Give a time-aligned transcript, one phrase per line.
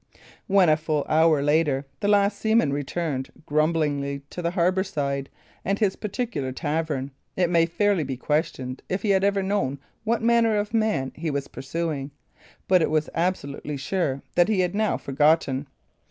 [0.47, 5.29] When, a full hour later, the last seaman returned grumblingly to the harbour side
[5.63, 10.23] and his particular tavern, it may fairly be questioned if he had ever known what
[10.23, 12.09] manner of man he was pursuing,
[12.67, 15.67] but it was absolutely sure that he had now forgotten.